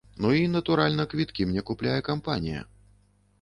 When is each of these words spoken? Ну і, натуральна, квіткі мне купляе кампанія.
Ну 0.25 0.29
і, 0.37 0.45
натуральна, 0.53 1.05
квіткі 1.11 1.47
мне 1.51 1.65
купляе 1.69 2.01
кампанія. 2.09 2.65